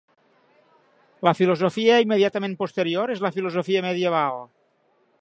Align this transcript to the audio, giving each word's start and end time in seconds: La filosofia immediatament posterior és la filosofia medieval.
La 1.27 1.33
filosofia 1.41 1.99
immediatament 2.05 2.57
posterior 2.65 3.17
és 3.19 3.25
la 3.27 3.35
filosofia 3.39 3.89
medieval. 3.91 4.47